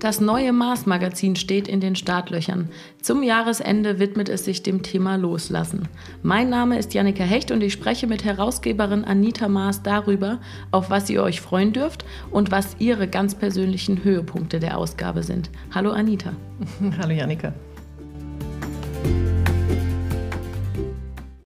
[0.00, 2.68] Das neue Mars-Magazin steht in den Startlöchern.
[3.02, 5.88] Zum Jahresende widmet es sich dem Thema Loslassen.
[6.22, 10.38] Mein Name ist Jannika Hecht und ich spreche mit Herausgeberin Anita Maas darüber,
[10.70, 15.50] auf was ihr euch freuen dürft und was ihre ganz persönlichen Höhepunkte der Ausgabe sind.
[15.74, 16.32] Hallo Anita.
[17.02, 17.52] Hallo Jannika.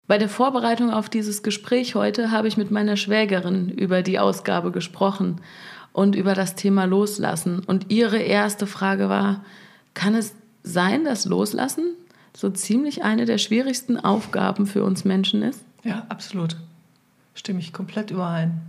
[0.06, 4.72] Bei der Vorbereitung auf dieses Gespräch heute habe ich mit meiner Schwägerin über die Ausgabe
[4.72, 5.40] gesprochen
[5.94, 7.60] und über das Thema Loslassen.
[7.60, 9.46] Und ihre erste Frage war,
[9.94, 10.34] kann es
[10.64, 11.94] sein, dass Loslassen
[12.36, 15.64] so ziemlich eine der schwierigsten Aufgaben für uns Menschen ist?
[15.84, 16.58] Ja, absolut.
[17.36, 18.62] Stimme ich komplett überein.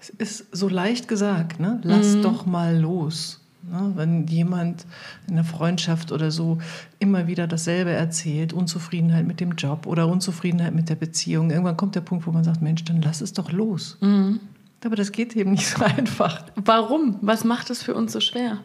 [0.00, 1.80] Es ist so leicht gesagt, ne?
[1.82, 2.22] lass mhm.
[2.22, 3.40] doch mal los.
[3.70, 3.92] Ne?
[3.94, 4.86] Wenn jemand
[5.26, 6.58] in einer Freundschaft oder so
[6.98, 11.94] immer wieder dasselbe erzählt, Unzufriedenheit mit dem Job oder Unzufriedenheit mit der Beziehung, irgendwann kommt
[11.94, 13.98] der Punkt, wo man sagt, Mensch, dann lass es doch los.
[14.00, 14.40] Mhm.
[14.84, 16.44] Aber das geht eben nicht so einfach.
[16.56, 17.18] Warum?
[17.20, 18.58] Was macht es für uns so schwer?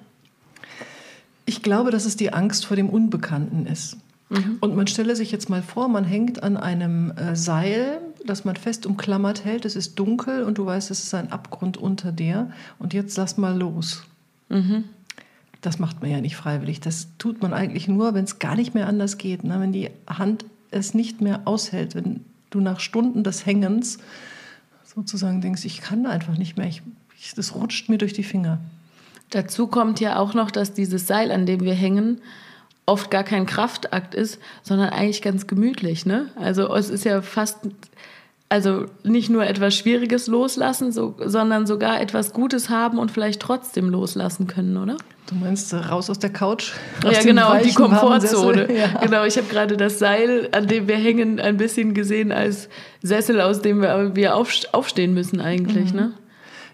[1.46, 3.98] Ich glaube, dass es die Angst vor dem Unbekannten ist.
[4.30, 4.58] Mhm.
[4.62, 8.56] Und man stelle sich jetzt mal vor, man hängt an einem äh, Seil, das man
[8.56, 9.66] fest umklammert hält.
[9.66, 12.52] Es ist dunkel und du weißt, es ist ein Abgrund unter dir.
[12.80, 14.04] Und jetzt lass mal los.
[14.50, 14.86] Mhm.
[15.62, 16.82] Das macht man ja nicht freiwillig.
[16.82, 19.44] Das tut man eigentlich nur, wenn es gar nicht mehr anders geht.
[19.44, 19.60] Ne?
[19.60, 24.00] Wenn die Hand es nicht mehr aushält, wenn du nach Stunden des Hängens
[24.96, 26.82] sozusagen denkst, ich kann einfach nicht mehr, ich,
[27.20, 28.60] ich, das rutscht mir durch die Finger.
[29.30, 32.22] Dazu kommt ja auch noch, dass dieses Seil, an dem wir hängen,
[32.86, 36.06] oft gar kein Kraftakt ist, sondern eigentlich ganz gemütlich.
[36.06, 36.30] Ne?
[36.36, 37.60] Also es ist ja fast,
[38.54, 43.90] also nicht nur etwas Schwieriges loslassen, so, sondern sogar etwas Gutes haben und vielleicht trotzdem
[43.90, 44.96] loslassen können, oder?
[45.26, 46.74] Du meinst äh, raus aus der Couch?
[47.04, 48.68] ja, genau, die Komfortzone.
[48.74, 49.00] Ja.
[49.02, 52.70] Genau, ich habe gerade das Seil, an dem wir hängen, ein bisschen gesehen als
[53.02, 55.92] Sessel, aus dem wir, wir aufstehen müssen eigentlich.
[55.92, 56.00] Mhm.
[56.00, 56.14] Ne?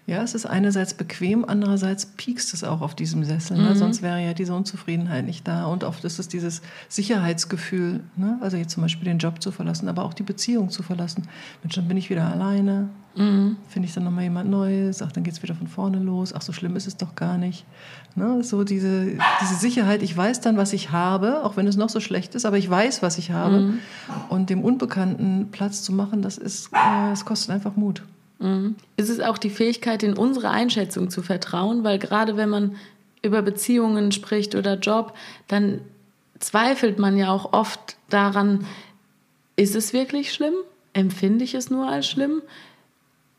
[0.09, 3.57] Ja, es ist einerseits bequem, andererseits piekst es auch auf diesem Sessel.
[3.57, 3.69] Ne?
[3.69, 3.75] Mhm.
[3.75, 5.67] Sonst wäre ja diese Unzufriedenheit nicht da.
[5.67, 8.39] Und oft ist es dieses Sicherheitsgefühl, ne?
[8.41, 11.27] also jetzt zum Beispiel den Job zu verlassen, aber auch die Beziehung zu verlassen.
[11.61, 12.89] Mensch, dann bin ich wieder alleine.
[13.15, 13.57] Mhm.
[13.67, 15.03] Finde ich dann nochmal jemand Neues?
[15.03, 16.33] Ach, dann geht es wieder von vorne los.
[16.33, 17.65] Ach, so schlimm ist es doch gar nicht.
[18.15, 18.43] Ne?
[18.43, 19.11] So diese,
[19.41, 22.47] diese Sicherheit, ich weiß dann, was ich habe, auch wenn es noch so schlecht ist,
[22.47, 23.59] aber ich weiß, was ich habe.
[23.59, 23.79] Mhm.
[24.29, 28.01] Und dem Unbekannten Platz zu machen, das ist, äh, es kostet einfach Mut.
[28.39, 28.75] Mhm.
[28.97, 31.83] Ist es auch die Fähigkeit, in unsere Einschätzung zu vertrauen?
[31.83, 32.75] Weil gerade wenn man
[33.21, 35.13] über Beziehungen spricht oder Job,
[35.47, 35.81] dann
[36.39, 38.65] zweifelt man ja auch oft daran,
[39.55, 40.53] ist es wirklich schlimm?
[40.93, 42.41] Empfinde ich es nur als schlimm?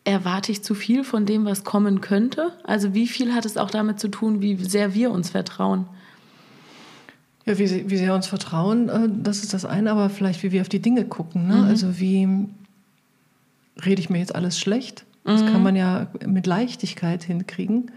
[0.04, 2.52] Erwarte ich zu viel von dem, was kommen könnte?
[2.64, 5.86] Also wie viel hat es auch damit zu tun, wie sehr wir uns vertrauen?
[7.46, 10.60] Ja, wie, wie sehr uns vertrauen, äh, das ist das eine, aber vielleicht wie wir
[10.60, 11.48] auf die Dinge gucken.
[11.48, 11.56] Ne?
[11.56, 11.64] Mhm.
[11.64, 12.28] Also wie,
[13.84, 15.04] rede ich mir jetzt alles schlecht?
[15.24, 15.62] Das kann mhm.
[15.62, 17.90] man ja mit Leichtigkeit hinkriegen.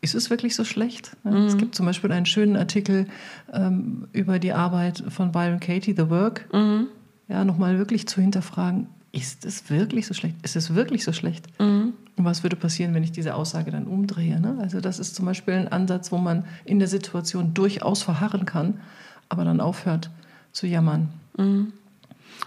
[0.00, 1.16] Ist es wirklich so schlecht?
[1.22, 1.46] Mhm.
[1.46, 3.06] Es gibt zum Beispiel einen schönen Artikel
[3.52, 6.52] ähm, über die Arbeit von Byron Katie, The Work.
[6.52, 6.88] Mhm.
[7.28, 10.36] Ja, nochmal wirklich zu hinterfragen, ist es wirklich so schlecht?
[10.42, 11.46] Ist es wirklich so schlecht?
[11.60, 11.92] Mhm.
[12.16, 14.40] Und was würde passieren, wenn ich diese Aussage dann umdrehe?
[14.40, 14.56] Ne?
[14.60, 18.80] Also das ist zum Beispiel ein Ansatz, wo man in der Situation durchaus verharren kann,
[19.28, 20.10] aber dann aufhört
[20.52, 21.10] zu jammern.
[21.36, 21.72] Mhm.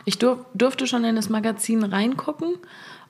[0.04, 2.56] Ich durf, durfte schon in das Magazin reingucken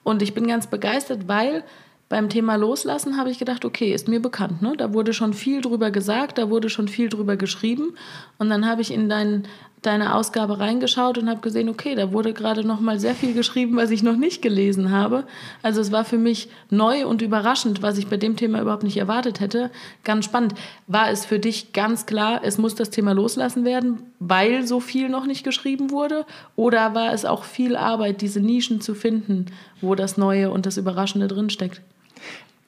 [0.04, 1.64] und ich bin ganz begeistert, weil
[2.08, 4.62] beim Thema Loslassen habe ich gedacht, okay, ist mir bekannt.
[4.62, 4.74] Ne?
[4.76, 7.96] Da wurde schon viel drüber gesagt, da wurde schon viel drüber geschrieben.
[8.38, 9.48] Und dann habe ich in dein,
[9.86, 13.76] deine Ausgabe reingeschaut und habe gesehen, okay, da wurde gerade noch mal sehr viel geschrieben,
[13.76, 15.24] was ich noch nicht gelesen habe.
[15.62, 18.96] Also es war für mich neu und überraschend, was ich bei dem Thema überhaupt nicht
[18.96, 19.70] erwartet hätte.
[20.04, 20.54] Ganz spannend.
[20.86, 25.08] War es für dich ganz klar, es muss das Thema loslassen werden, weil so viel
[25.08, 26.26] noch nicht geschrieben wurde?
[26.56, 29.46] Oder war es auch viel Arbeit, diese Nischen zu finden,
[29.80, 31.80] wo das Neue und das Überraschende drinsteckt?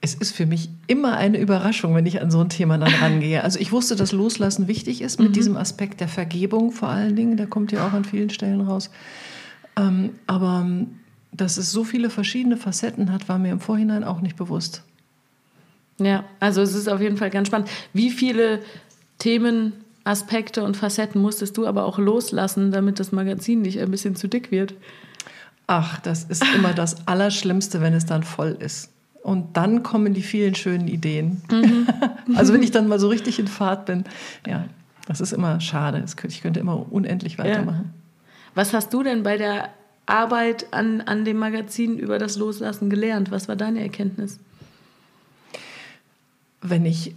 [0.00, 3.42] Es ist für mich immer eine Überraschung, wenn ich an so ein Thema dann rangehe.
[3.42, 5.32] Also ich wusste, dass Loslassen wichtig ist mit mhm.
[5.32, 7.36] diesem Aspekt der Vergebung vor allen Dingen.
[7.36, 8.90] Der kommt ja auch an vielen Stellen raus.
[9.76, 10.98] Ähm, aber ähm,
[11.32, 14.82] dass es so viele verschiedene Facetten hat, war mir im Vorhinein auch nicht bewusst.
[16.00, 17.68] Ja, also es ist auf jeden Fall ganz spannend.
[17.92, 18.60] Wie viele
[19.18, 19.72] Themen,
[20.04, 24.28] Aspekte und Facetten musstest du aber auch loslassen, damit das Magazin nicht ein bisschen zu
[24.28, 24.74] dick wird?
[25.66, 28.90] Ach, das ist immer das Allerschlimmste, wenn es dann voll ist.
[29.28, 31.42] Und dann kommen die vielen schönen Ideen.
[31.50, 31.86] Mhm.
[32.34, 34.04] also wenn ich dann mal so richtig in Fahrt bin,
[34.46, 34.64] ja,
[35.06, 36.02] das ist immer schade.
[36.26, 37.92] Ich könnte immer unendlich weitermachen.
[37.92, 38.50] Ja.
[38.54, 39.68] Was hast du denn bei der
[40.06, 43.30] Arbeit an, an dem Magazin über das Loslassen gelernt?
[43.30, 44.38] Was war deine Erkenntnis?
[46.62, 47.14] Wenn ich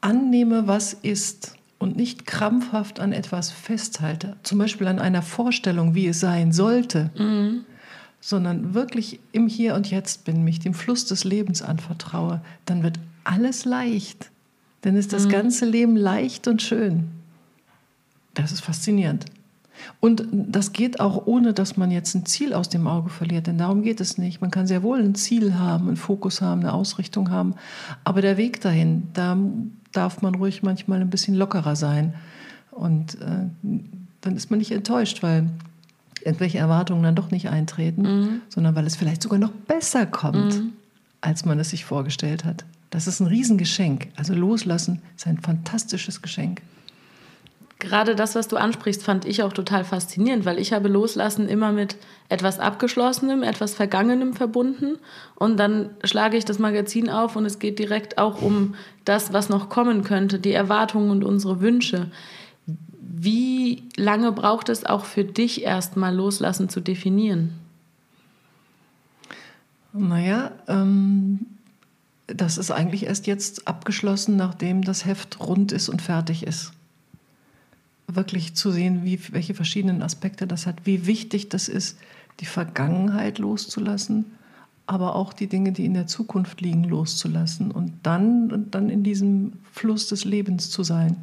[0.00, 6.08] annehme, was ist und nicht krampfhaft an etwas festhalte, zum Beispiel an einer Vorstellung, wie
[6.08, 7.66] es sein sollte, mhm
[8.26, 12.98] sondern wirklich im Hier und Jetzt bin, mich dem Fluss des Lebens anvertraue, dann wird
[13.22, 14.30] alles leicht.
[14.80, 17.04] dann ist das ganze Leben leicht und schön.
[18.32, 19.26] Das ist faszinierend.
[20.00, 23.58] Und das geht auch ohne, dass man jetzt ein Ziel aus dem Auge verliert, denn
[23.58, 24.40] darum geht es nicht.
[24.40, 27.54] Man kann sehr wohl ein Ziel haben, einen Fokus haben, eine Ausrichtung haben,
[28.04, 29.36] aber der Weg dahin, da
[29.92, 32.14] darf man ruhig manchmal ein bisschen lockerer sein.
[32.70, 33.48] Und äh,
[34.22, 35.50] dann ist man nicht enttäuscht, weil
[36.24, 38.40] irgendwelche Erwartungen dann doch nicht eintreten, mhm.
[38.48, 40.72] sondern weil es vielleicht sogar noch besser kommt, mhm.
[41.20, 42.64] als man es sich vorgestellt hat.
[42.90, 44.08] Das ist ein Riesengeschenk.
[44.16, 46.62] Also loslassen ist ein fantastisches Geschenk
[47.84, 51.72] gerade das, was du ansprichst, fand ich auch total faszinierend, weil ich habe Loslassen immer
[51.72, 51.96] mit
[52.28, 54.98] etwas Abgeschlossenem, etwas Vergangenem verbunden.
[55.34, 58.74] Und dann schlage ich das Magazin auf und es geht direkt auch um
[59.04, 62.10] das, was noch kommen könnte, die Erwartungen und unsere Wünsche.
[63.16, 67.52] Wie lange braucht es auch für dich erstmal Loslassen zu definieren?
[69.92, 71.46] Naja, ähm,
[72.26, 76.72] das ist eigentlich erst jetzt abgeschlossen, nachdem das Heft rund ist und fertig ist
[78.08, 81.98] wirklich zu sehen, wie, welche verschiedenen Aspekte das hat, wie wichtig das ist,
[82.40, 84.26] die Vergangenheit loszulassen,
[84.86, 89.54] aber auch die Dinge, die in der Zukunft liegen, loszulassen und dann, dann in diesem
[89.72, 91.16] Fluss des Lebens zu sein,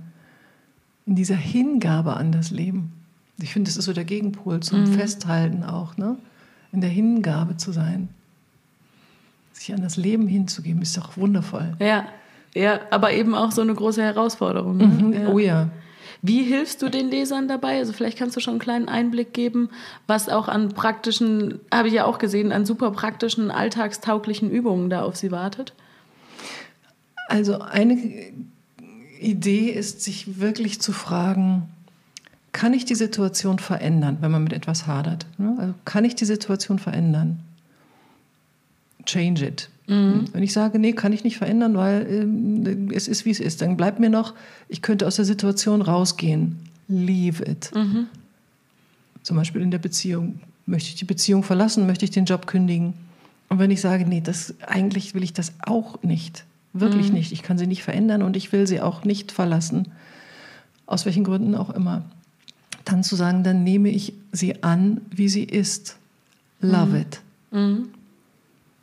[1.12, 2.94] in dieser Hingabe an das Leben.
[3.42, 4.94] Ich finde, das ist so der Gegenpol zum mhm.
[4.94, 6.16] Festhalten auch, ne?
[6.72, 8.08] in der Hingabe zu sein.
[9.52, 11.74] Sich an das Leben hinzugeben, ist doch wundervoll.
[11.80, 12.06] Ja,
[12.54, 14.78] ja aber eben auch so eine große Herausforderung.
[14.78, 14.88] Ne?
[14.88, 15.14] Mhm.
[15.14, 15.28] Ja.
[15.28, 15.70] Oh ja.
[16.22, 17.80] Wie hilfst du den Lesern dabei?
[17.80, 19.70] Also vielleicht kannst du schon einen kleinen Einblick geben,
[20.08, 25.02] was auch an praktischen, habe ich ja auch gesehen, an super praktischen, alltagstauglichen Übungen da
[25.02, 25.74] auf sie wartet.
[27.28, 27.98] Also eine
[29.22, 31.70] Idee ist, sich wirklich zu fragen,
[32.52, 35.26] kann ich die Situation verändern, wenn man mit etwas hadert?
[35.38, 35.56] Ne?
[35.58, 37.40] Also kann ich die Situation verändern?
[39.06, 39.70] Change it.
[39.88, 40.26] Mhm.
[40.32, 43.62] Wenn ich sage, nee, kann ich nicht verändern, weil äh, es ist, wie es ist,
[43.62, 44.34] dann bleibt mir noch,
[44.68, 46.58] ich könnte aus der Situation rausgehen.
[46.88, 47.72] Leave it.
[47.74, 48.08] Mhm.
[49.24, 50.40] Zum Beispiel in der Beziehung.
[50.66, 51.88] Möchte ich die Beziehung verlassen?
[51.88, 52.94] Möchte ich den Job kündigen?
[53.50, 56.46] Und wenn ich sage, nee, das, eigentlich will ich das auch nicht.
[56.74, 57.16] Wirklich mhm.
[57.16, 57.32] nicht.
[57.32, 59.92] Ich kann sie nicht verändern und ich will sie auch nicht verlassen.
[60.86, 62.04] Aus welchen Gründen auch immer.
[62.86, 65.98] Dann zu sagen, dann nehme ich sie an, wie sie ist.
[66.62, 66.96] Love mhm.
[66.96, 67.22] it.
[67.52, 67.90] Mhm.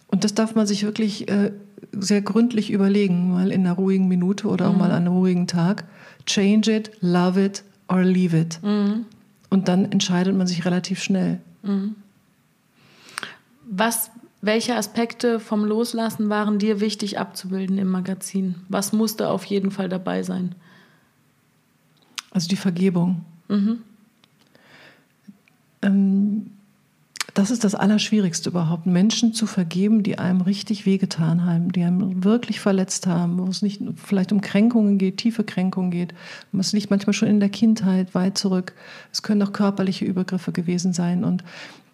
[0.08, 1.52] Und das darf man sich wirklich äh,
[1.92, 4.78] sehr gründlich überlegen, mal in einer ruhigen Minute oder auch mhm.
[4.78, 5.84] mal an einem ruhigen Tag.
[6.26, 8.58] Change it, love it or leave it.
[8.62, 9.06] Mhm.
[9.50, 11.40] Und dann entscheidet man sich relativ schnell.
[11.62, 11.94] Mhm.
[13.70, 18.56] Was, welche Aspekte vom Loslassen waren dir wichtig abzubilden im Magazin?
[18.68, 20.54] Was musste auf jeden Fall dabei sein?
[22.30, 23.24] Also die Vergebung.
[23.48, 23.78] Mhm.
[25.82, 26.50] Ähm,
[27.34, 32.24] das ist das Allerschwierigste überhaupt, Menschen zu vergeben, die einem richtig wehgetan haben, die einem
[32.24, 36.14] wirklich verletzt haben, wo es nicht vielleicht um Kränkungen geht, tiefe Kränkungen geht.
[36.58, 38.72] Es liegt manchmal schon in der Kindheit weit zurück.
[39.12, 41.22] Es können auch körperliche Übergriffe gewesen sein.
[41.22, 41.44] Und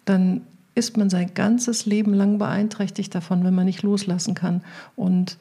[0.05, 0.41] dann
[0.75, 4.61] ist man sein ganzes Leben lang beeinträchtigt davon, wenn man nicht loslassen kann.
[4.95, 5.37] Und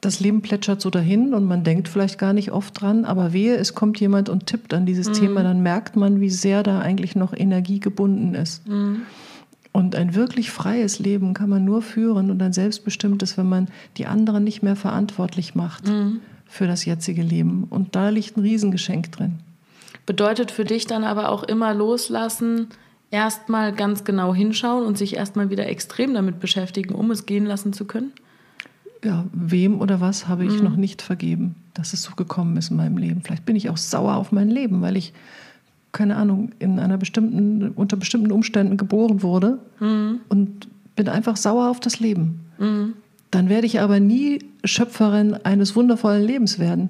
[0.00, 3.56] das Leben plätschert so dahin und man denkt vielleicht gar nicht oft dran, aber wehe,
[3.56, 5.12] es kommt jemand und tippt an dieses mhm.
[5.14, 8.66] Thema, dann merkt man, wie sehr da eigentlich noch Energie gebunden ist.
[8.68, 9.02] Mhm.
[9.72, 14.06] Und ein wirklich freies Leben kann man nur führen und ein selbstbestimmtes, wenn man die
[14.06, 16.20] anderen nicht mehr verantwortlich macht mhm.
[16.46, 17.64] für das jetzige Leben.
[17.68, 19.38] Und da liegt ein Riesengeschenk drin.
[20.06, 22.68] Bedeutet für dich dann aber auch immer loslassen,
[23.10, 27.72] erstmal ganz genau hinschauen und sich erstmal wieder extrem damit beschäftigen, um es gehen lassen
[27.72, 28.12] zu können?
[29.04, 30.64] ja, wem oder was habe ich mhm.
[30.64, 33.22] noch nicht vergeben, dass es so gekommen ist in meinem Leben.
[33.22, 35.12] Vielleicht bin ich auch sauer auf mein Leben, weil ich,
[35.92, 40.20] keine Ahnung, in einer bestimmten, unter bestimmten Umständen geboren wurde mhm.
[40.28, 42.40] und bin einfach sauer auf das Leben.
[42.58, 42.94] Mhm.
[43.30, 46.88] Dann werde ich aber nie Schöpferin eines wundervollen Lebens werden,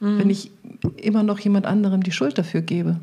[0.00, 0.18] mhm.
[0.18, 0.50] wenn ich
[0.96, 2.98] immer noch jemand anderem die Schuld dafür gebe.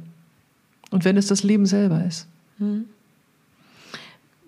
[0.91, 2.27] Und wenn es das Leben selber ist.
[2.71, 2.85] Mhm.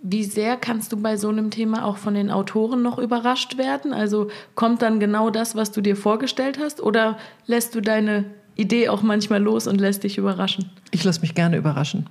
[0.07, 3.91] Wie sehr kannst du bei so einem Thema auch von den Autoren noch überrascht werden?
[3.91, 6.79] Also kommt dann genau das, was du dir vorgestellt hast?
[6.79, 7.17] Oder
[7.48, 10.69] lässt du deine Idee auch manchmal los und lässt dich überraschen?
[10.91, 12.05] Ich lasse mich gerne überraschen.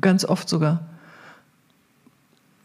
[0.00, 0.80] Ganz oft sogar.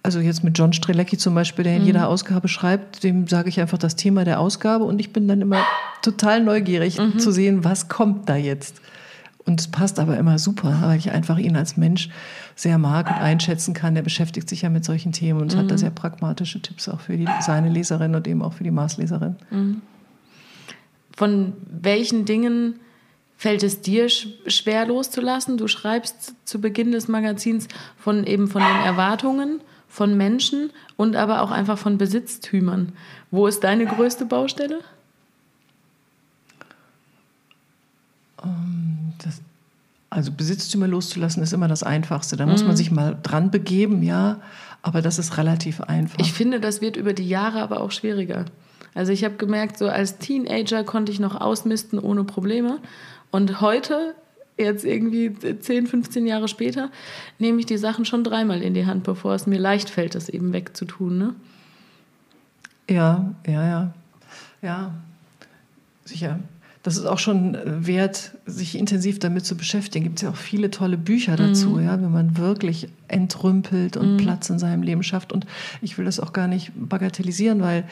[0.01, 1.87] Also jetzt mit John Strelecki zum Beispiel, der in mhm.
[1.87, 5.41] jeder Ausgabe schreibt, dem sage ich einfach das Thema der Ausgabe und ich bin dann
[5.41, 5.65] immer
[6.01, 7.17] total neugierig mhm.
[7.17, 8.81] zu sehen, was kommt da jetzt.
[9.45, 12.09] Und es passt aber immer super, weil ich einfach ihn als Mensch
[12.55, 13.93] sehr mag und einschätzen kann.
[13.93, 15.59] Der beschäftigt sich ja mit solchen Themen und mhm.
[15.59, 15.79] hat da mhm.
[15.79, 19.35] sehr pragmatische Tipps auch für die, seine Leserin und eben auch für die Maßleserin.
[19.51, 19.81] Mhm.
[21.15, 22.79] Von welchen Dingen
[23.37, 25.57] fällt es dir schwer loszulassen?
[25.57, 31.41] Du schreibst zu Beginn des Magazins von eben von den Erwartungen von Menschen und aber
[31.41, 32.93] auch einfach von Besitztümern.
[33.31, 34.79] Wo ist deine größte Baustelle?
[38.43, 39.41] Ähm das,
[40.09, 42.37] also Besitztümer loszulassen ist immer das Einfachste.
[42.37, 44.39] Da muss man sich mal dran begeben, ja,
[44.81, 46.19] aber das ist relativ einfach.
[46.19, 48.45] Ich finde, das wird über die Jahre aber auch schwieriger.
[48.93, 52.79] Also ich habe gemerkt, so als Teenager konnte ich noch ausmisten ohne Probleme.
[53.29, 54.15] Und heute,
[54.57, 56.89] jetzt irgendwie 10, 15 Jahre später,
[57.37, 60.29] nehme ich die Sachen schon dreimal in die Hand, bevor es mir leicht fällt, das
[60.29, 61.17] eben wegzutun.
[61.17, 61.35] Ne?
[62.89, 63.93] Ja, ja, ja.
[64.61, 64.93] Ja,
[66.05, 66.39] sicher.
[66.85, 70.03] Das ist auch schon wert, sich intensiv damit zu beschäftigen.
[70.03, 71.83] Gibt es ja auch viele tolle Bücher dazu, mhm.
[71.83, 74.17] ja, wenn man wirklich entrümpelt und mhm.
[74.17, 75.33] Platz in seinem Leben schafft.
[75.33, 75.47] Und
[75.81, 77.85] ich will das auch gar nicht bagatellisieren, weil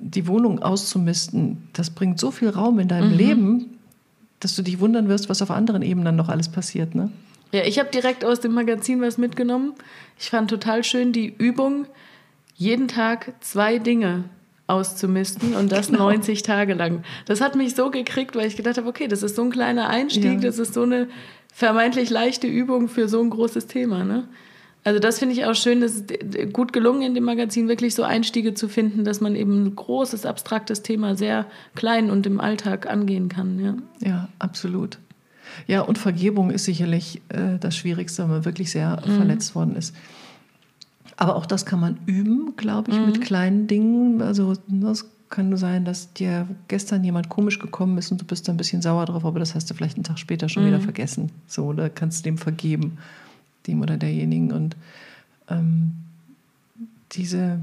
[0.00, 3.16] die Wohnung auszumisten, das bringt so viel Raum in deinem mhm.
[3.16, 3.78] Leben,
[4.40, 6.96] dass du dich wundern wirst, was auf anderen Ebenen noch alles passiert.
[6.96, 7.12] Ne?
[7.52, 9.74] Ja, ich habe direkt aus dem Magazin was mitgenommen.
[10.18, 11.86] Ich fand total schön die Übung,
[12.56, 14.24] jeden Tag zwei Dinge
[14.66, 16.10] auszumisten und das genau.
[16.10, 17.04] 90 Tage lang.
[17.26, 19.88] Das hat mich so gekriegt, weil ich gedacht habe, okay, das ist so ein kleiner
[19.88, 20.40] Einstieg, ja.
[20.40, 21.08] das ist so eine
[21.52, 24.04] vermeintlich leichte Übung für so ein großes Thema.
[24.04, 24.28] Ne?
[24.84, 28.02] Also das finde ich auch schön, das ist gut gelungen in dem Magazin, wirklich so
[28.02, 32.88] Einstiege zu finden, dass man eben ein großes, abstraktes Thema sehr klein und im Alltag
[32.88, 33.58] angehen kann.
[33.58, 34.98] Ja, ja absolut.
[35.66, 39.16] Ja, und Vergebung ist sicherlich äh, das Schwierigste, wenn man wirklich sehr mhm.
[39.16, 39.94] verletzt worden ist.
[41.16, 43.06] Aber auch das kann man üben, glaube ich, mhm.
[43.06, 44.20] mit kleinen Dingen.
[44.20, 48.46] Also es kann nur sein, dass dir gestern jemand komisch gekommen ist und du bist
[48.46, 50.68] da ein bisschen sauer drauf, aber das hast du vielleicht einen Tag später schon mhm.
[50.68, 51.30] wieder vergessen.
[51.46, 52.98] So, oder kannst du dem vergeben,
[53.66, 54.52] dem oder derjenigen.
[54.52, 54.76] Und
[55.48, 55.92] ähm,
[57.12, 57.60] diese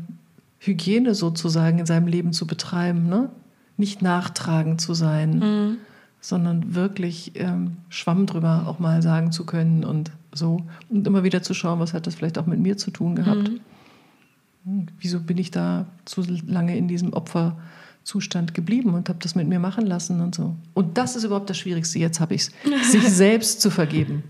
[0.60, 3.30] Hygiene sozusagen in seinem Leben zu betreiben, ne?
[3.78, 5.78] nicht nachtragend zu sein, mhm.
[6.24, 10.64] Sondern wirklich ähm, Schwamm drüber auch mal sagen zu können und so.
[10.88, 13.50] Und immer wieder zu schauen, was hat das vielleicht auch mit mir zu tun gehabt.
[13.50, 13.60] Mhm.
[14.64, 19.50] Hm, wieso bin ich da zu lange in diesem Opferzustand geblieben und habe das mit
[19.50, 20.56] mir machen lassen und so.
[20.74, 22.00] Und das ist überhaupt das Schwierigste.
[22.00, 24.24] Jetzt habe ich es, sich selbst zu vergeben.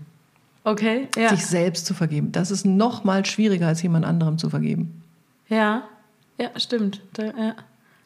[0.64, 1.28] Okay, ja.
[1.28, 2.32] Sich selbst zu vergeben.
[2.32, 5.00] Das ist noch mal schwieriger, als jemand anderem zu vergeben.
[5.48, 5.84] Ja,
[6.40, 7.02] ja, stimmt.
[7.12, 7.54] Da, ja.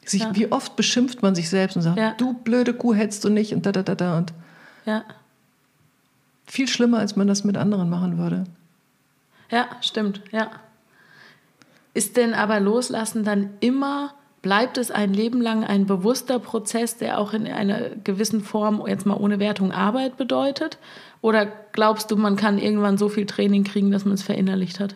[0.09, 0.35] Sich, ja.
[0.35, 2.15] Wie oft beschimpft man sich selbst und sagt, ja.
[2.17, 4.17] du blöde Kuh hättest du nicht und da, da, da, da.
[4.17, 4.33] Und
[4.85, 5.03] ja.
[6.47, 8.45] Viel schlimmer, als man das mit anderen machen würde.
[9.51, 10.49] Ja, stimmt, ja.
[11.93, 17.19] Ist denn aber Loslassen dann immer, bleibt es ein Leben lang ein bewusster Prozess, der
[17.19, 20.79] auch in einer gewissen Form, jetzt mal ohne Wertung, Arbeit bedeutet?
[21.21, 24.95] Oder glaubst du, man kann irgendwann so viel Training kriegen, dass man es verinnerlicht hat?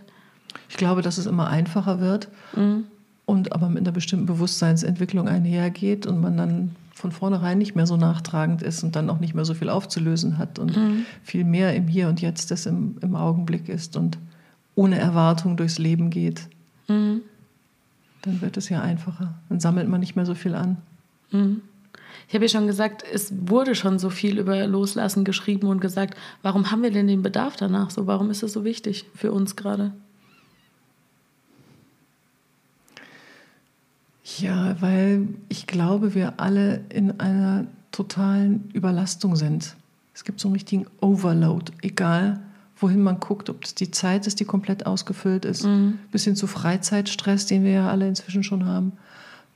[0.70, 2.88] Ich glaube, dass es immer einfacher wird mhm.
[3.26, 7.98] Und aber mit einer bestimmten Bewusstseinsentwicklung einhergeht und man dann von vornherein nicht mehr so
[7.98, 11.06] nachtragend ist und dann auch nicht mehr so viel aufzulösen hat und mhm.
[11.24, 14.18] viel mehr im Hier und Jetzt das im, im Augenblick ist und
[14.76, 16.48] ohne Erwartung durchs Leben geht,
[16.88, 17.22] mhm.
[18.22, 19.36] dann wird es ja einfacher.
[19.50, 20.78] Dann sammelt man nicht mehr so viel an.
[21.32, 21.62] Mhm.
[22.28, 26.16] Ich habe ja schon gesagt, es wurde schon so viel über Loslassen geschrieben und gesagt,
[26.42, 28.08] warum haben wir denn den Bedarf danach so?
[28.08, 29.94] Warum ist das so wichtig für uns gerade?
[34.24, 39.76] Ja, weil ich glaube, wir alle in einer totalen Überlastung sind.
[40.14, 42.40] Es gibt so einen richtigen Overload, egal
[42.78, 46.00] wohin man guckt, ob es die Zeit ist, die komplett ausgefüllt ist, mhm.
[46.12, 48.94] bis hin zu Freizeitstress, den wir ja alle inzwischen schon haben,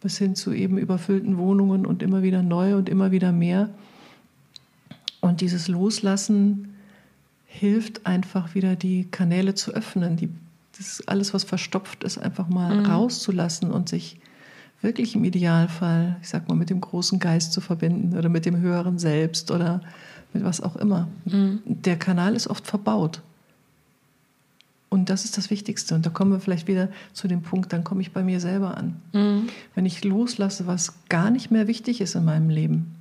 [0.02, 3.70] bis hin zu eben überfüllten Wohnungen und immer wieder neu und immer wieder mehr.
[5.20, 6.76] Und dieses Loslassen
[7.46, 10.30] hilft einfach wieder, die Kanäle zu öffnen, die,
[10.78, 12.86] das alles, was verstopft ist, einfach mal mhm.
[12.86, 14.20] rauszulassen und sich
[14.82, 18.58] wirklich im Idealfall, ich sag mal, mit dem großen Geist zu verbinden oder mit dem
[18.58, 19.82] höheren Selbst oder
[20.34, 21.08] mit was auch immer.
[21.26, 21.62] Mhm.
[21.66, 23.22] Der Kanal ist oft verbaut.
[24.90, 25.96] Und das ist das Wichtigste.
[25.96, 28.78] Und da kommen wir vielleicht wieder zu dem Punkt, dann komme ich bei mir selber
[28.78, 28.96] an.
[29.14, 29.50] Mhm.
[29.76, 32.96] Wenn ich loslasse, was gar nicht mehr wichtig ist in meinem Leben,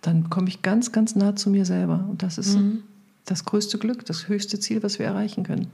[0.00, 2.06] dann komme ich ganz, ganz nah zu mir selber.
[2.08, 2.82] Und das ist mhm.
[3.24, 5.68] das größte Glück, das höchste Ziel, was wir erreichen können.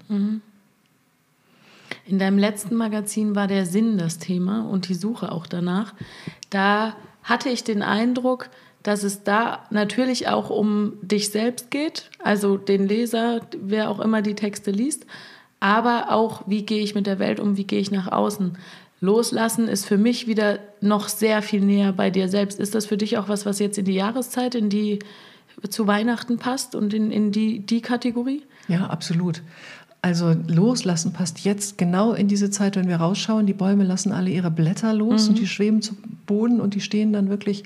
[2.05, 5.95] In deinem letzten Magazin war der Sinn das Thema und die Suche auch danach.
[6.51, 8.49] Da hatte ich den Eindruck,
[8.83, 14.23] dass es da natürlich auch um dich selbst geht, also den Leser, wer auch immer
[14.23, 15.07] die Texte liest,
[15.61, 18.59] aber auch, wie gehe ich mit der Welt um, wie gehe ich nach außen.
[19.01, 22.59] Loslassen ist für mich wieder noch sehr viel näher bei dir selbst.
[22.59, 25.01] Ist das für dich auch was, was jetzt in die Jahreszeit, in die
[25.69, 28.43] zu Weihnachten passt und in, in die, die Kategorie?
[28.69, 29.43] Ja, absolut.
[30.05, 33.47] Also loslassen passt jetzt genau in diese Zeit, wenn wir rausschauen.
[33.47, 35.29] Die Bäume lassen alle ihre Blätter los mhm.
[35.31, 35.95] und die schweben zu
[36.27, 37.63] Boden und die stehen dann wirklich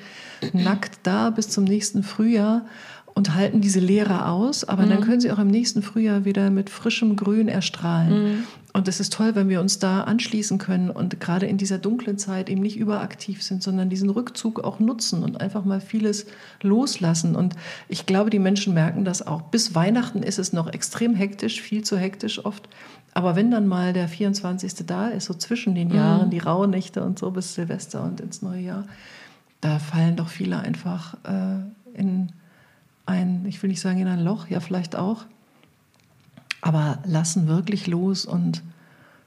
[0.52, 2.66] nackt da bis zum nächsten Frühjahr
[3.14, 4.64] und halten diese Leere aus.
[4.64, 4.90] Aber mhm.
[4.90, 8.22] dann können sie auch im nächsten Frühjahr wieder mit frischem Grün erstrahlen.
[8.22, 8.44] Mhm.
[8.76, 12.18] Und es ist toll, wenn wir uns da anschließen können und gerade in dieser dunklen
[12.18, 16.26] Zeit eben nicht überaktiv sind, sondern diesen Rückzug auch nutzen und einfach mal vieles
[16.60, 17.36] loslassen.
[17.36, 17.56] Und
[17.88, 19.40] ich glaube, die Menschen merken das auch.
[19.40, 22.68] Bis Weihnachten ist es noch extrem hektisch, viel zu hektisch oft.
[23.14, 24.84] Aber wenn dann mal der 24.
[24.84, 26.30] da ist, so zwischen den Jahren, mhm.
[26.32, 28.84] die Rauhnächte und so bis Silvester und ins neue Jahr,
[29.62, 32.30] da fallen doch viele einfach äh, in
[33.06, 35.24] ein, ich will nicht sagen in ein Loch, ja vielleicht auch,
[36.60, 38.62] aber lassen wirklich los und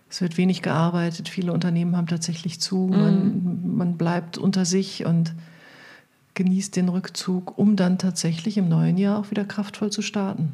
[0.09, 1.29] es wird wenig gearbeitet.
[1.29, 2.87] Viele Unternehmen haben tatsächlich zu.
[2.87, 2.99] Mhm.
[2.99, 5.33] Man, man bleibt unter sich und
[6.33, 10.53] genießt den Rückzug, um dann tatsächlich im neuen Jahr auch wieder kraftvoll zu starten.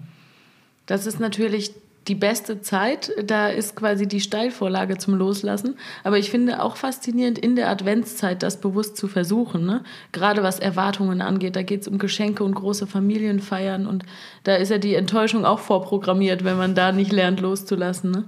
[0.86, 1.74] Das ist natürlich
[2.07, 3.12] die beste Zeit.
[3.25, 5.75] Da ist quasi die Steilvorlage zum Loslassen.
[6.03, 9.65] Aber ich finde auch faszinierend, in der Adventszeit das bewusst zu versuchen.
[9.65, 9.83] Ne?
[10.12, 11.55] Gerade was Erwartungen angeht.
[11.55, 13.88] Da geht es um Geschenke und große Familienfeiern.
[13.88, 14.05] Und
[14.43, 18.12] da ist ja die Enttäuschung auch vorprogrammiert, wenn man da nicht lernt, loszulassen.
[18.12, 18.24] Ne?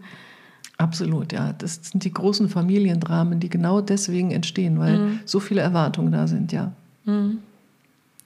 [0.77, 1.53] Absolut, ja.
[1.53, 5.19] Das sind die großen Familiendramen, die genau deswegen entstehen, weil mhm.
[5.25, 6.72] so viele Erwartungen da sind, ja.
[7.05, 7.39] Mhm.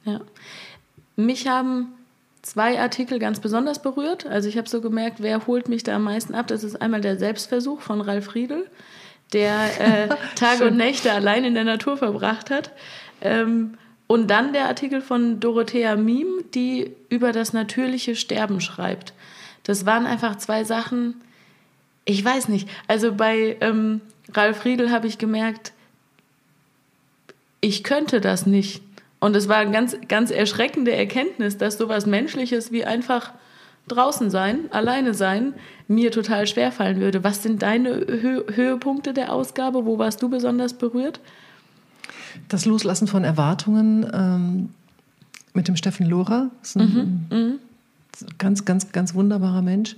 [0.06, 0.20] Ja.
[1.16, 1.88] Mich haben
[2.42, 4.26] zwei Artikel ganz besonders berührt.
[4.26, 6.48] Also ich habe so gemerkt, wer holt mich da am meisten ab?
[6.48, 8.70] Das ist einmal der Selbstversuch von Ralf Riedel,
[9.34, 12.72] der äh, Tage und Nächte allein in der Natur verbracht hat.
[13.22, 19.14] Ähm, und dann der Artikel von Dorothea Miem, die über das natürliche Sterben schreibt.
[19.64, 21.22] Das waren einfach zwei Sachen,
[22.04, 22.68] ich weiß nicht.
[22.88, 24.02] Also bei ähm,
[24.34, 25.72] Ralf Riedel habe ich gemerkt,
[27.62, 28.82] ich könnte das nicht.
[29.22, 33.32] Und es war eine ganz, ganz erschreckende Erkenntnis, dass sowas Menschliches wie einfach
[33.88, 35.54] draußen sein, alleine sein,
[35.88, 37.24] mir total schwer fallen würde.
[37.24, 39.86] Was sind deine Hö Höhepunkte der Ausgabe?
[39.86, 41.20] Wo warst du besonders berührt?
[42.50, 44.70] Das Loslassen von Erwartungen ähm,
[45.54, 46.50] mit dem Steffen Lohrer.
[46.64, 47.60] Ist ein mhm, mhm.
[48.40, 49.98] ganz, ganz, ganz wunderbarer Mensch,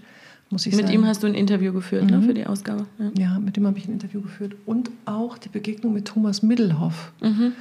[0.50, 1.00] muss ich mit sagen.
[1.00, 2.22] ihm hast du ein Interview geführt ne, mhm.
[2.24, 2.88] ne, für die Ausgabe.
[3.00, 4.54] Ja, ja mit dem habe ich ein Interview geführt.
[4.66, 7.14] Und auch die Begegnung mit Thomas Middelhoff.
[7.22, 7.54] Mhm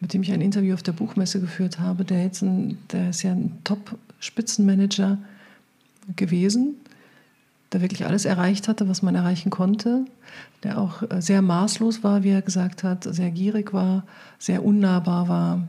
[0.00, 3.22] mit dem ich ein Interview auf der Buchmesse geführt habe, der jetzt ein, der ist
[3.22, 5.18] ja ein Top-Spitzenmanager
[6.16, 6.76] gewesen,
[7.72, 10.04] der wirklich alles erreicht hatte, was man erreichen konnte,
[10.62, 14.04] der auch äh, sehr maßlos war, wie er gesagt hat, sehr gierig war,
[14.38, 15.68] sehr unnahbar war,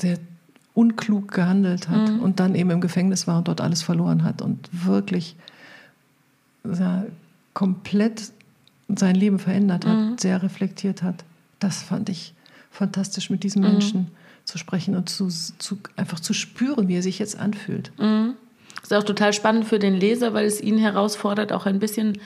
[0.00, 0.18] sehr
[0.74, 2.20] unklug gehandelt hat mhm.
[2.20, 5.36] und dann eben im Gefängnis war und dort alles verloren hat und wirklich
[6.64, 7.04] ja,
[7.54, 8.30] komplett
[8.94, 10.18] sein Leben verändert hat, mhm.
[10.18, 11.24] sehr reflektiert hat.
[11.58, 12.34] Das fand ich
[12.78, 13.72] fantastisch, mit diesen mhm.
[13.72, 14.06] Menschen
[14.44, 17.92] zu sprechen und zu, zu, einfach zu spüren, wie er sich jetzt anfühlt.
[17.98, 18.34] Mhm.
[18.82, 22.18] Ist auch total spannend für den Leser, weil es ihn herausfordert, auch ein bisschen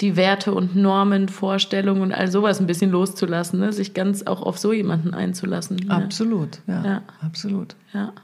[0.00, 3.72] die Werte und Normen, Vorstellungen und all sowas ein bisschen loszulassen, ne?
[3.72, 5.90] sich ganz auch auf so jemanden einzulassen.
[5.90, 7.02] Absolut, ja, ja.
[7.20, 7.74] absolut.
[7.92, 8.14] Ja.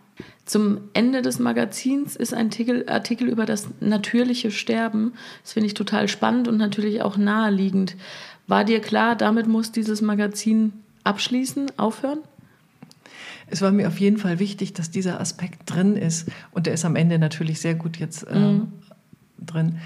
[0.46, 5.12] Zum Ende des Magazins ist ein Artikel, Artikel über das natürliche Sterben.
[5.42, 7.96] Das finde ich total spannend und natürlich auch naheliegend.
[8.46, 10.72] War dir klar, damit muss dieses Magazin
[11.06, 12.18] abschließen, aufhören?
[13.48, 16.28] Es war mir auf jeden Fall wichtig, dass dieser Aspekt drin ist.
[16.50, 18.72] Und der ist am Ende natürlich sehr gut jetzt äh, mhm.
[19.38, 19.78] drin.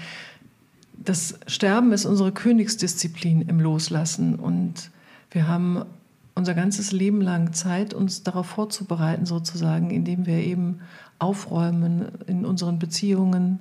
[0.97, 4.35] Das Sterben ist unsere Königsdisziplin im Loslassen.
[4.35, 4.89] Und
[5.29, 5.85] wir haben
[6.33, 10.81] unser ganzes Leben lang Zeit, uns darauf vorzubereiten, sozusagen, indem wir eben
[11.19, 13.59] aufräumen in unseren Beziehungen.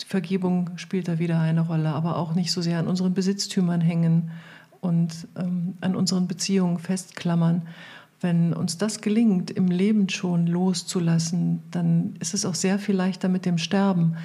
[0.00, 3.80] Die Vergebung spielt da wieder eine Rolle, aber auch nicht so sehr an unseren Besitztümern
[3.80, 4.30] hängen
[4.82, 7.62] und ähm, an unseren Beziehungen festklammern.
[8.20, 13.28] Wenn uns das gelingt, im Leben schon loszulassen, dann ist es auch sehr viel leichter
[13.28, 14.16] mit dem Sterben,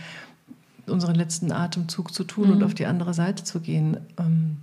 [0.88, 2.54] unseren letzten Atemzug zu tun mhm.
[2.54, 3.98] und auf die andere Seite zu gehen.
[4.20, 4.58] Ähm,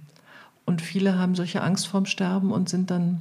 [0.66, 3.20] und viele haben solche Angst vorm Sterben und sind dann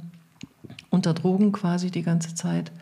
[0.90, 2.72] unter Drogen quasi die ganze Zeit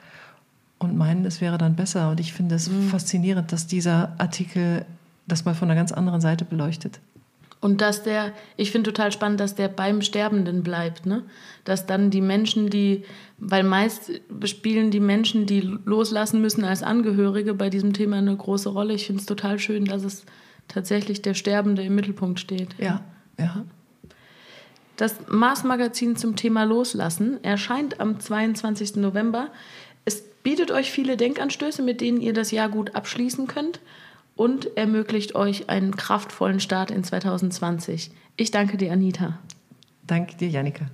[0.78, 2.10] und meinen, es wäre dann besser.
[2.10, 2.88] Und ich finde es mhm.
[2.88, 4.86] faszinierend, dass dieser Artikel
[5.26, 7.00] das mal von einer ganz anderen Seite beleuchtet.
[7.62, 11.22] Und dass der, ich finde total spannend, dass der beim Sterbenden bleibt, ne?
[11.62, 13.04] Dass dann die Menschen, die,
[13.38, 14.10] weil meist
[14.46, 18.94] spielen die Menschen, die loslassen müssen als Angehörige bei diesem Thema eine große Rolle.
[18.94, 20.26] Ich finde es total schön, dass es
[20.66, 22.74] tatsächlich der Sterbende im Mittelpunkt steht.
[22.78, 23.04] Ja,
[23.38, 23.64] ja.
[24.96, 28.96] Das Mars-Magazin zum Thema Loslassen erscheint am 22.
[28.96, 29.50] November.
[30.04, 33.78] Es bietet euch viele Denkanstöße, mit denen ihr das Jahr gut abschließen könnt
[34.36, 38.10] und ermöglicht euch einen kraftvollen Start in 2020.
[38.36, 39.38] Ich danke dir, Anita.
[40.06, 40.86] Danke dir, Janika.